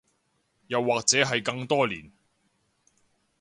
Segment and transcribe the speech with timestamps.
[0.65, 2.11] 又或者係更多年